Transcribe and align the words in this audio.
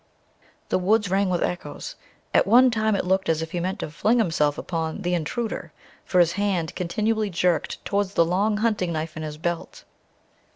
The 0.69 0.79
woods 0.79 1.11
rang 1.11 1.29
with 1.29 1.43
echoes. 1.43 1.95
At 2.33 2.47
one 2.47 2.71
time 2.71 2.95
it 2.95 3.05
looked 3.05 3.29
as 3.29 3.43
if 3.43 3.51
he 3.51 3.59
meant 3.59 3.77
to 3.81 3.91
fling 3.91 4.17
himself 4.17 4.57
upon 4.57 5.03
"the 5.03 5.13
intruder," 5.13 5.73
for 6.05 6.19
his 6.19 6.31
hand 6.31 6.73
continually 6.75 7.29
jerked 7.29 7.85
towards 7.85 8.15
the 8.15 8.25
long 8.25 8.57
hunting 8.57 8.91
knife 8.93 9.15
in 9.15 9.21
his 9.21 9.37
belt. 9.37 9.83